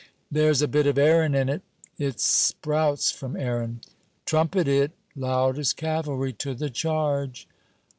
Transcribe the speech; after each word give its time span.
'There's 0.31 0.63
a 0.63 0.67
bit 0.67 0.87
of 0.87 0.97
Erin 0.97 1.35
in 1.35 1.47
it.' 1.47 1.61
'It 1.99 2.19
sprouts 2.19 3.11
from 3.11 3.37
Erin.' 3.37 3.81
'Trumpet 4.25 4.67
it.' 4.67 4.93
'Loud 5.15 5.59
as 5.59 5.73
cavalry 5.73 6.33
to 6.33 6.55
the 6.55 6.71
charge!' 6.71 7.47